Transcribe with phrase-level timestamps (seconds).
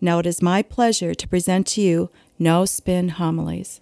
[0.00, 3.80] Now it is my pleasure to present to you No Spin Homilies.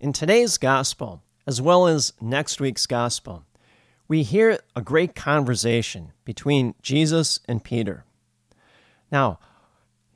[0.00, 3.44] In today's gospel, as well as next week's gospel,
[4.08, 8.04] we hear a great conversation between Jesus and Peter.
[9.12, 9.38] Now,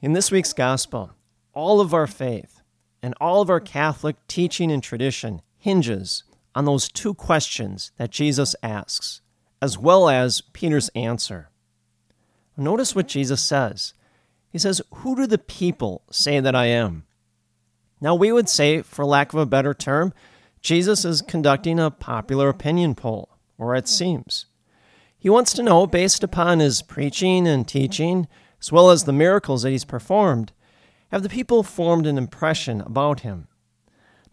[0.03, 1.13] in this week's gospel,
[1.55, 2.63] all of our faith
[3.01, 6.25] and all of our Catholic teaching and tradition hinges
[6.57, 9.21] on those two questions that Jesus asks,
[9.61, 11.51] as well as Peter's answer.
[12.57, 13.93] Notice what Jesus says.
[14.51, 17.05] He says, Who do the people say that I am?
[18.01, 20.15] Now, we would say, for lack of a better term,
[20.63, 24.47] Jesus is conducting a popular opinion poll, or it seems.
[25.19, 28.29] He wants to know, based upon his preaching and teaching,
[28.61, 30.53] as well as the miracles that he's performed,
[31.13, 33.49] have the people formed an impression about him?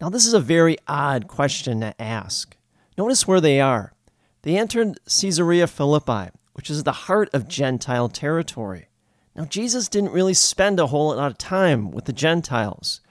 [0.01, 2.57] Now, this is a very odd question to ask.
[2.97, 3.93] Notice where they are.
[4.41, 8.87] They entered Caesarea Philippi, which is the heart of Gentile territory.
[9.35, 13.01] Now, Jesus didn't really spend a whole lot of time with the Gentiles.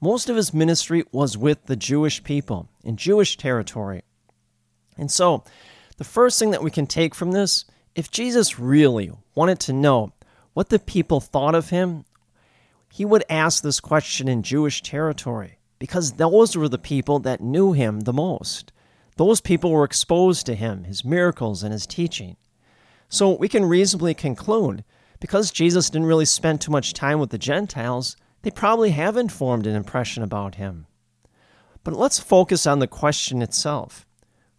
[0.00, 4.02] Most of his ministry was with the Jewish people in Jewish territory.
[4.96, 5.44] And so,
[5.96, 10.12] the first thing that we can take from this if Jesus really wanted to know
[10.52, 12.04] what the people thought of him,
[12.92, 17.72] he would ask this question in Jewish territory because those were the people that knew
[17.72, 18.72] him the most.
[19.16, 22.38] Those people were exposed to him, his miracles, and his teaching.
[23.10, 24.82] So we can reasonably conclude
[25.20, 29.66] because Jesus didn't really spend too much time with the Gentiles, they probably haven't formed
[29.66, 30.86] an impression about him.
[31.82, 34.06] But let's focus on the question itself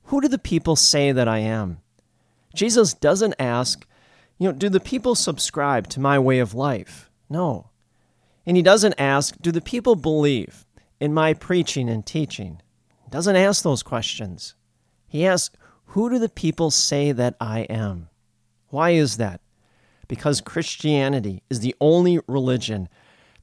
[0.03, 1.79] Who do the people say that I am?
[2.53, 3.87] Jesus doesn't ask,
[4.37, 7.09] you know, do the people subscribe to my way of life?
[7.31, 7.71] No.
[8.45, 10.64] And he doesn't ask, do the people believe?
[10.99, 12.61] In my preaching and teaching?
[13.09, 14.55] Doesn't ask those questions.
[15.07, 15.55] He asks,
[15.87, 18.09] Who do the people say that I am?
[18.69, 19.41] Why is that?
[20.07, 22.89] Because Christianity is the only religion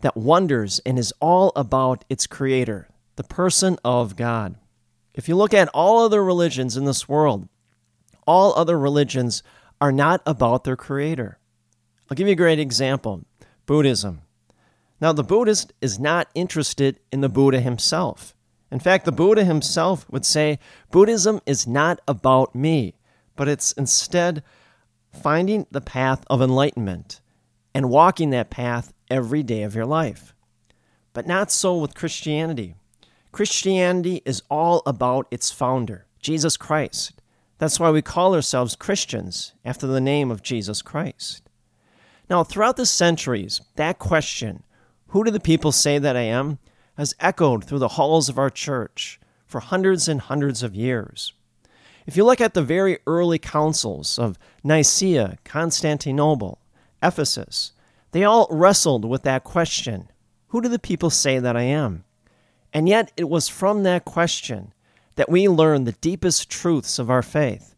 [0.00, 4.56] that wonders and is all about its creator, the person of God.
[5.14, 7.48] If you look at all other religions in this world,
[8.26, 9.42] all other religions
[9.80, 11.38] are not about their creator.
[12.10, 13.24] I'll give you a great example
[13.66, 14.22] Buddhism.
[15.02, 18.36] Now, the Buddhist is not interested in the Buddha himself.
[18.70, 20.60] In fact, the Buddha himself would say
[20.92, 22.94] Buddhism is not about me,
[23.34, 24.44] but it's instead
[25.12, 27.20] finding the path of enlightenment
[27.74, 30.34] and walking that path every day of your life.
[31.14, 32.76] But not so with Christianity.
[33.32, 37.20] Christianity is all about its founder, Jesus Christ.
[37.58, 41.50] That's why we call ourselves Christians, after the name of Jesus Christ.
[42.30, 44.62] Now, throughout the centuries, that question,
[45.12, 46.58] who do the people say that I am?
[46.96, 51.32] has echoed through the halls of our church for hundreds and hundreds of years.
[52.06, 56.58] If you look at the very early councils of Nicaea, Constantinople,
[57.02, 57.72] Ephesus,
[58.12, 60.08] they all wrestled with that question
[60.48, 62.04] Who do the people say that I am?
[62.72, 64.72] And yet, it was from that question
[65.16, 67.74] that we learn the deepest truths of our faith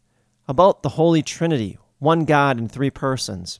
[0.47, 3.59] about the Holy Trinity, one God in three persons,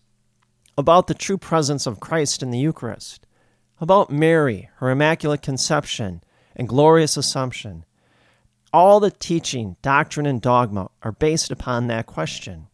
[0.77, 3.24] about the true presence of Christ in the Eucharist,
[3.79, 6.21] about Mary, her Immaculate Conception,
[6.55, 7.85] and glorious Assumption.
[8.71, 12.67] All the teaching, doctrine, and dogma are based upon that question.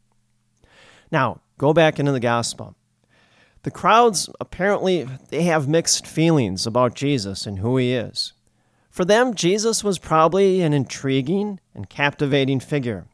[1.11, 2.75] Now, go back into the Gospel.
[3.63, 8.33] The crowds apparently they have mixed feelings about Jesus and who he is.
[8.89, 13.05] For them, Jesus was probably an intriguing and captivating figure,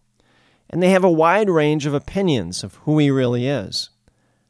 [0.69, 3.89] and they have a wide range of opinions of who he really is.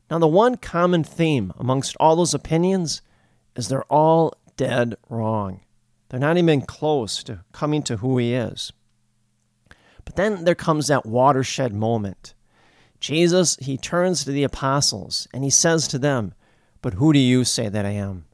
[0.09, 3.01] Now, the one common theme amongst all those opinions
[3.57, 5.59] is they're all dead wrong.
[6.09, 8.71] They're not even close to coming to who he is.
[10.05, 12.33] But then there comes that watershed moment.
[13.01, 16.33] Jesus, he turns to the apostles and he says to them,
[16.81, 18.25] But who do you say that I am?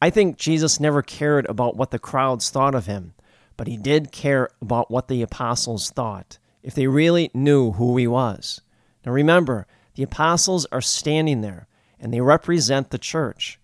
[0.00, 3.14] I think Jesus never cared about what the crowds thought of him,
[3.56, 8.06] but he did care about what the apostles thought, if they really knew who he
[8.06, 8.60] was.
[9.04, 11.68] Now remember, the apostles are standing there
[12.00, 13.58] and they represent the church.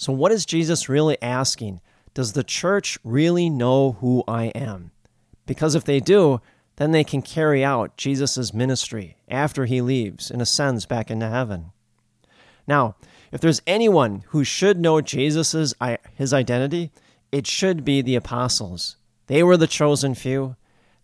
[0.00, 1.82] So, what is Jesus really asking?
[2.14, 4.92] Does the church really know who I am?
[5.44, 6.40] Because if they do,
[6.76, 11.72] then they can carry out Jesus' ministry after he leaves and ascends back into heaven.
[12.66, 12.96] Now,
[13.30, 15.74] if there's anyone who should know Jesus'
[16.14, 16.92] his identity,
[17.30, 18.96] it should be the apostles.
[19.26, 20.56] They were the chosen few.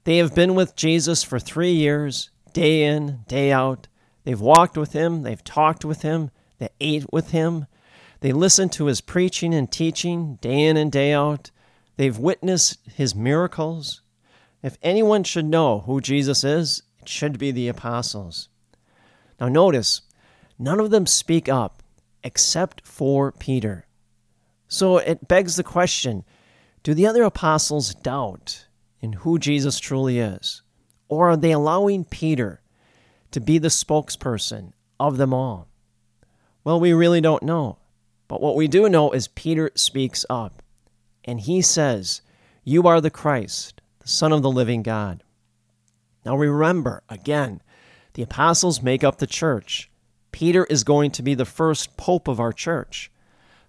[0.05, 3.89] They have been with Jesus for three years, day in, day out.
[4.25, 7.67] They've walked with him, they've talked with him, they ate with him,
[8.27, 11.53] they listened to his preaching and teaching day in and day out.
[11.97, 14.01] They've witnessed his miracles.
[14.65, 18.49] If anyone should know who Jesus is, it should be the apostles.
[19.39, 20.01] Now, notice,
[20.59, 21.85] none of them speak up
[22.25, 23.87] except for Peter.
[24.67, 26.25] So it begs the question
[26.83, 28.67] do the other apostles doubt
[29.01, 30.63] in who Jesus truly is?
[31.09, 32.61] Or are they allowing Peter
[33.31, 35.69] to be the spokesperson of them all?
[36.65, 37.79] Well, we really don't know.
[38.29, 40.63] But what we do know is Peter speaks up
[41.25, 42.23] and he says,
[42.65, 45.23] You are the Christ, the Son of the living God.
[46.25, 47.61] Now remember, again,
[48.15, 49.91] the apostles make up the church.
[50.33, 53.11] Peter is going to be the first pope of our church.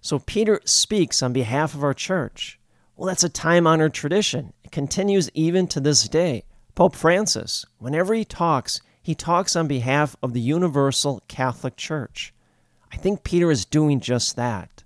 [0.00, 2.58] So Peter speaks on behalf of our church.
[2.96, 4.52] Well, that's a time honored tradition.
[4.64, 6.44] It continues even to this day.
[6.74, 12.32] Pope Francis, whenever he talks, he talks on behalf of the universal Catholic Church.
[12.92, 14.84] I think Peter is doing just that.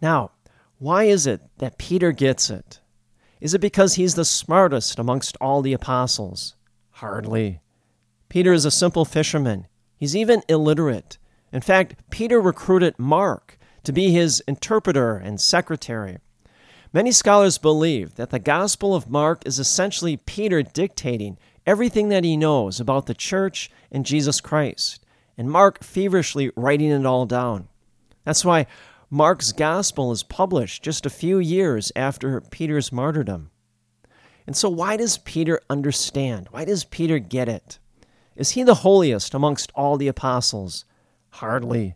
[0.00, 0.32] Now,
[0.78, 2.80] why is it that Peter gets it?
[3.40, 6.56] Is it because he's the smartest amongst all the apostles?
[6.90, 7.60] Hardly.
[8.28, 9.66] Peter is a simple fisherman.
[9.96, 11.18] He's even illiterate.
[11.52, 16.18] In fact, Peter recruited Mark to be his interpreter and secretary.
[16.92, 22.36] Many scholars believe that the Gospel of Mark is essentially Peter dictating everything that he
[22.36, 25.04] knows about the church and Jesus Christ,
[25.40, 27.66] and Mark feverishly writing it all down.
[28.24, 28.66] That's why
[29.08, 33.50] Mark's gospel is published just a few years after Peter's martyrdom.
[34.46, 36.48] And so, why does Peter understand?
[36.50, 37.78] Why does Peter get it?
[38.36, 40.84] Is he the holiest amongst all the apostles?
[41.30, 41.94] Hardly.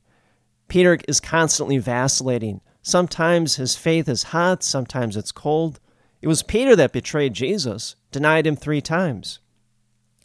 [0.68, 2.62] Peter is constantly vacillating.
[2.80, 5.80] Sometimes his faith is hot, sometimes it's cold.
[6.22, 9.40] It was Peter that betrayed Jesus, denied him three times.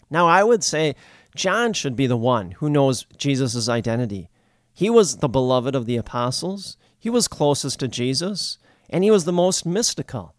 [0.10, 0.96] Now, I would say
[1.40, 4.30] John should be the one who knows Jesus' identity.
[4.74, 8.58] He was the beloved of the apostles, he was closest to Jesus,
[8.90, 10.36] and he was the most mystical.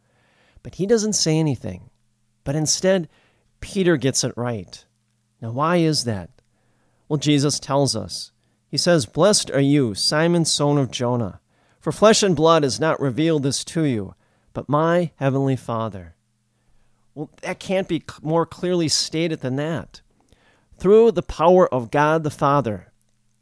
[0.63, 1.89] But he doesn't say anything.
[2.45, 3.09] But instead,
[3.63, 4.85] Peter gets it right.
[5.41, 6.29] Now, why is that?
[7.09, 8.33] Well, Jesus tells us.
[8.69, 11.41] He says, Blessed are you, Simon, son of Jonah,
[11.81, 14.15] for flesh and blood has not revealed this to you,
[14.53, 16.15] but my heavenly Father.
[17.15, 20.03] Well, that can't be more clearly stated than that.
[20.81, 22.91] Through the power of God the Father,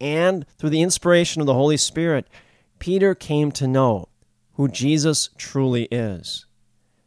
[0.00, 2.26] and through the inspiration of the Holy Spirit,
[2.80, 4.08] Peter came to know
[4.54, 6.46] who Jesus truly is.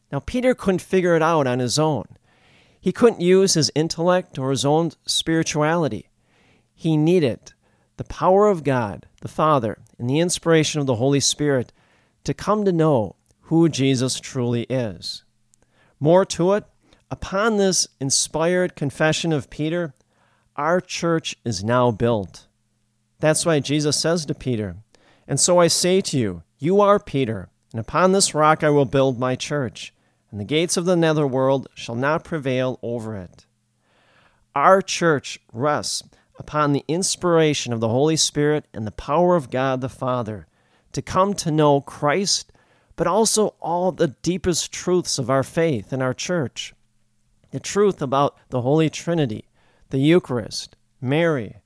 [0.10, 2.06] Now, Peter couldn't figure it out on his own.
[2.80, 6.10] He couldn't use his intellect or his own spirituality.
[6.74, 7.52] He needed
[7.98, 11.74] the power of God, the Father, and the inspiration of the Holy Spirit
[12.24, 15.26] to come to know who Jesus truly is.
[16.00, 16.64] More to it,
[17.10, 19.94] upon this inspired confession of Peter,
[20.62, 22.46] our church is now built.
[23.20, 24.76] That's why Jesus says to Peter,
[25.28, 28.86] And so I say to you, you are Peter, and upon this rock I will
[28.86, 29.92] build my church,
[30.30, 33.48] and the gates of the netherworld shall not prevail over it.
[34.54, 36.04] Our church rests
[36.38, 40.46] upon the inspiration of the Holy Spirit and the power of God the Father
[40.92, 42.52] to come to know Christ,
[42.96, 46.76] but also all the deepest truths of our faith in our church.
[47.50, 49.46] The truth about the Holy Trinity,
[49.92, 51.58] the Eucharist, Mary,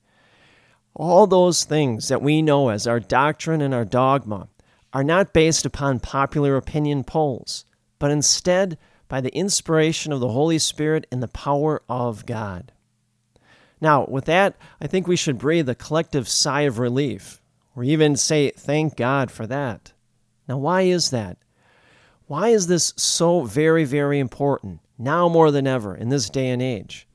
[0.94, 4.48] all those things that we know as our doctrine and our dogma
[4.94, 7.66] are not based upon popular opinion polls,
[8.00, 8.78] but instead
[9.08, 12.72] by the inspiration of the Holy Spirit and the power of God.
[13.82, 17.42] Now, with that, I think we should breathe a collective sigh of relief,
[17.76, 19.92] or even say, thank God for that.
[20.48, 21.38] Now, why is that?
[22.28, 26.62] Why is this so very, very important, now more than ever, in this day and
[26.62, 27.08] age?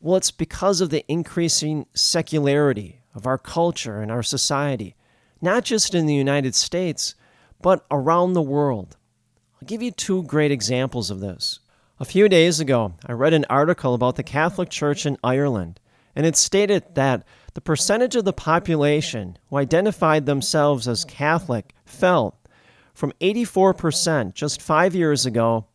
[0.00, 4.94] Well, it's because of the increasing secularity of our culture and our society,
[5.40, 7.14] not just in the United States,
[7.62, 8.96] but around the world.
[9.54, 11.60] I'll give you two great examples of this.
[11.98, 15.80] A few days ago, I read an article about the Catholic Church in Ireland,
[16.14, 17.24] and it stated that
[17.54, 22.38] the percentage of the population who identified themselves as Catholic fell
[22.92, 25.66] from 84% just five years ago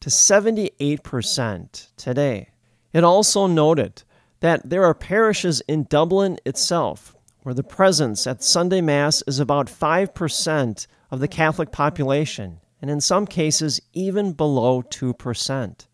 [0.00, 2.48] to 78% today.
[2.96, 4.04] It also noted
[4.40, 9.66] that there are parishes in Dublin itself where the presence at Sunday Mass is about
[9.66, 15.86] 5% of the Catholic population, and in some cases, even below 2%.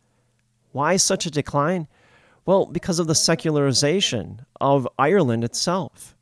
[0.70, 1.88] Why such a decline?
[2.46, 6.14] Well, because of the secularization of Ireland itself.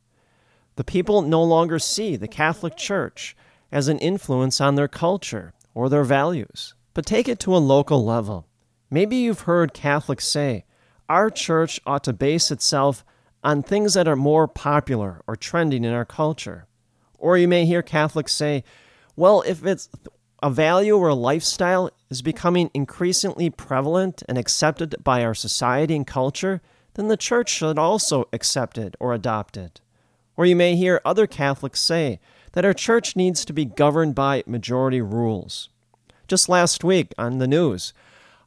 [0.76, 3.36] The people no longer see the Catholic Church
[3.70, 6.72] as an influence on their culture or their values.
[6.94, 8.46] But take it to a local level.
[8.90, 10.64] Maybe you've heard Catholics say,
[11.10, 13.04] our church ought to base itself
[13.42, 16.66] on things that are more popular or trending in our culture.
[17.18, 18.62] Or you may hear Catholics say,
[19.16, 19.88] well, if it's
[20.40, 26.06] a value or a lifestyle is becoming increasingly prevalent and accepted by our society and
[26.06, 26.62] culture,
[26.94, 29.80] then the church should also accept it or adopt it.
[30.36, 32.20] Or you may hear other Catholics say
[32.52, 35.70] that our church needs to be governed by majority rules.
[36.28, 37.92] Just last week on the news,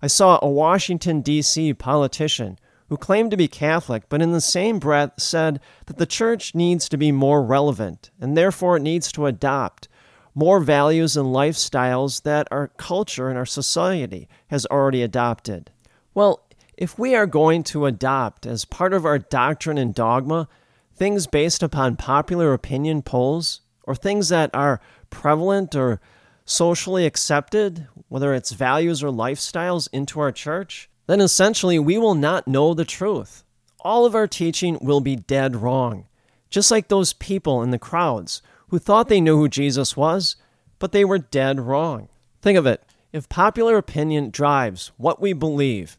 [0.03, 1.75] I saw a Washington, D.C.
[1.75, 6.53] politician who claimed to be Catholic, but in the same breath said that the church
[6.53, 9.87] needs to be more relevant and therefore it needs to adopt
[10.35, 15.71] more values and lifestyles that our culture and our society has already adopted.
[16.13, 16.45] Well,
[16.75, 20.49] if we are going to adopt as part of our doctrine and dogma
[20.93, 26.01] things based upon popular opinion polls or things that are prevalent or
[26.45, 32.47] socially accepted, whether it's values or lifestyles, into our church, then essentially we will not
[32.47, 33.43] know the truth.
[33.81, 36.05] All of our teaching will be dead wrong.
[36.49, 40.35] Just like those people in the crowds who thought they knew who Jesus was,
[40.79, 42.09] but they were dead wrong.
[42.41, 42.83] Think of it
[43.13, 45.97] if popular opinion drives what we believe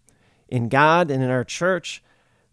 [0.49, 2.03] in God and in our church,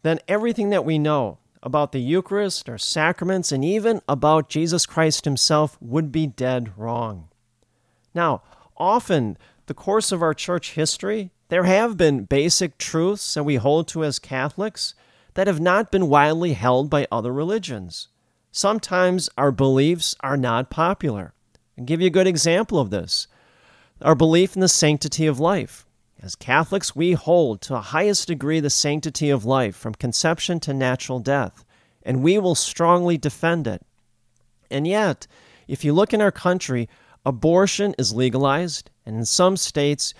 [0.04, 5.26] then everything that we know about the Eucharist, our sacraments, and even about Jesus Christ
[5.26, 7.28] Himself would be dead wrong.
[8.14, 8.42] Now,
[8.78, 9.38] often,
[9.68, 14.04] the course of our church history, there have been basic truths that we hold to
[14.04, 14.96] as Catholics
[15.34, 18.08] that have not been widely held by other religions.
[18.52, 21.34] Sometimes our beliefs are not popular.
[21.78, 23.28] I'll give you a good example of this.
[24.02, 25.86] Our belief in the sanctity of life.
[26.22, 30.74] As Catholics, we hold to the highest degree the sanctity of life from conception to
[30.74, 31.66] natural death,
[32.04, 33.82] and we will strongly defend it.
[34.70, 35.28] And yet,
[35.68, 36.90] if you look in our country,
[37.26, 40.14] abortion is legalized, and in some states,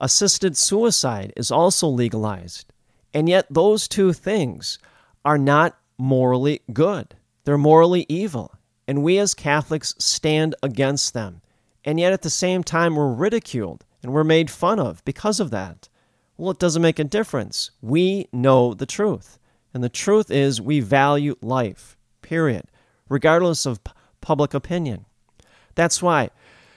[0.00, 2.72] assisted suicide is also legalized.
[3.12, 4.78] And yet, those two things
[5.24, 7.16] are not morally good.
[7.44, 8.54] They're morally evil,
[8.86, 11.40] and we as Catholics stand against them.
[11.84, 15.50] And yet at the same time, we're ridiculed and we're made fun of because of
[15.50, 15.88] that.
[16.36, 17.70] Well, it doesn't make a difference.
[17.80, 19.38] We know the truth.
[19.74, 22.66] And the truth is, we value life, period,
[23.08, 25.06] regardless of p- public opinion.
[25.78, 26.30] That's why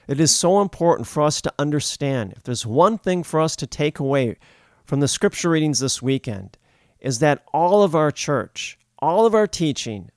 [0.08, 3.66] it is so important for us to understand if there's one thing for us to
[3.66, 4.38] take away
[4.86, 6.56] from the scripture readings this weekend,
[7.00, 10.12] is that all of our church, all of our teaching,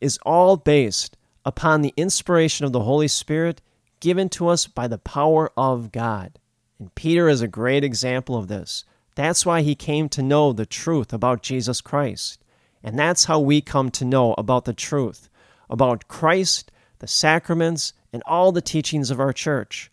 [0.00, 3.60] is all based upon the inspiration of the Holy Spirit
[3.98, 6.38] given to us by the power of God.
[6.78, 8.84] And Peter is a great example of this.
[9.16, 12.44] That's why he came to know the truth about Jesus Christ.
[12.84, 15.28] And that's how we come to know about the truth
[15.68, 19.90] about Christ, the sacraments, and all the teachings of our church.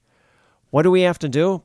[0.70, 1.64] What do we have to do?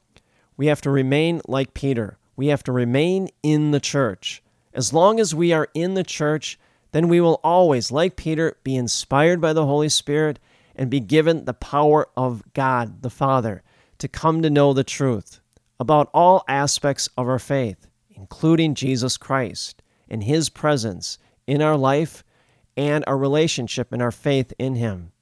[0.56, 2.18] We have to remain like Peter.
[2.37, 4.42] We have to remain in the church.
[4.73, 6.58] As long as we are in the church,
[6.92, 10.38] then we will always, like Peter, be inspired by the Holy Spirit
[10.76, 13.62] and be given the power of God the Father
[13.99, 15.40] to come to know the truth
[15.78, 22.25] about all aspects of our faith, including Jesus Christ and His presence in our life
[22.76, 25.12] and our relationship and our faith in Him.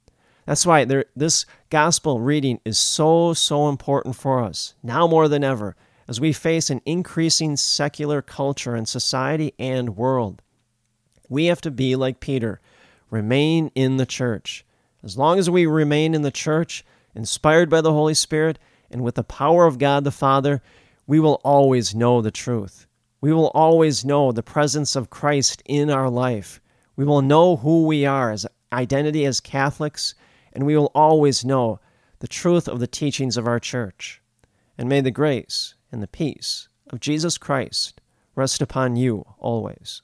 [0.47, 5.45] That's why there, this gospel reading is so, so important for us, now more than
[5.45, 5.77] ever,
[6.09, 10.43] as we face an increasing secular culture and society and world.
[11.29, 12.61] We have to be like Peter,
[13.09, 14.65] remain in the church.
[15.05, 16.85] As long as we remain in the church,
[17.15, 18.59] inspired by the Holy Spirit,
[18.91, 20.61] and with the power of God the Father,
[21.07, 22.87] we will always know the truth.
[23.21, 26.61] We will always know the presence of Christ in our life.
[26.97, 30.15] We will know who we are as identity as Catholics,
[30.53, 31.81] and we will always know
[32.21, 34.21] the truth of the teachings of our church.
[34.79, 38.01] And may the grace and the peace of Jesus Christ
[38.35, 40.03] rest upon you always.